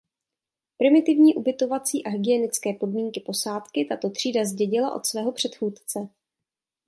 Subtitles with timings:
[0.77, 6.09] Primitivní ubytovací a hygienické podmínky posádky tato třída zdědila od svého předchůdce.